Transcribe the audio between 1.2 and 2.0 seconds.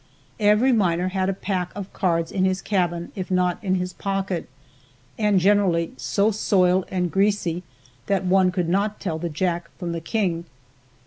a pack of